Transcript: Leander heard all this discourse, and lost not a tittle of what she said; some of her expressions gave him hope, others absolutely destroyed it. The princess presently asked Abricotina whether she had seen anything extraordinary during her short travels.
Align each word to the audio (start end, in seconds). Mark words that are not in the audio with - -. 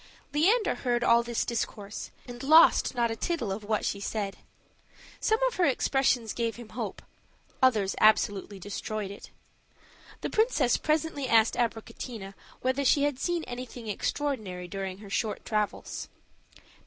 Leander 0.33 0.73
heard 0.73 1.03
all 1.03 1.21
this 1.21 1.45
discourse, 1.45 2.09
and 2.27 2.41
lost 2.41 2.95
not 2.95 3.11
a 3.11 3.15
tittle 3.15 3.51
of 3.51 3.63
what 3.63 3.85
she 3.85 3.99
said; 3.99 4.37
some 5.19 5.37
of 5.47 5.57
her 5.57 5.65
expressions 5.67 6.33
gave 6.33 6.55
him 6.55 6.69
hope, 6.69 7.03
others 7.61 7.93
absolutely 8.01 8.57
destroyed 8.57 9.11
it. 9.11 9.29
The 10.21 10.29
princess 10.31 10.75
presently 10.75 11.29
asked 11.29 11.53
Abricotina 11.53 12.33
whether 12.61 12.83
she 12.83 13.03
had 13.03 13.19
seen 13.19 13.43
anything 13.43 13.87
extraordinary 13.87 14.67
during 14.67 14.97
her 14.97 15.09
short 15.11 15.45
travels. 15.45 16.09